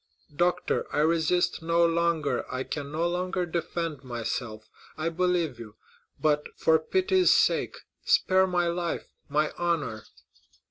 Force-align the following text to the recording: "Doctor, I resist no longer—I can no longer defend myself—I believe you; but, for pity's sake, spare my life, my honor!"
"Doctor, 0.35 0.87
I 0.91 1.01
resist 1.01 1.61
no 1.61 1.85
longer—I 1.85 2.63
can 2.63 2.91
no 2.91 3.07
longer 3.07 3.45
defend 3.45 4.03
myself—I 4.03 5.09
believe 5.09 5.59
you; 5.59 5.75
but, 6.19 6.47
for 6.57 6.79
pity's 6.79 7.29
sake, 7.29 7.77
spare 8.03 8.47
my 8.47 8.65
life, 8.65 9.09
my 9.29 9.51
honor!" 9.59 10.05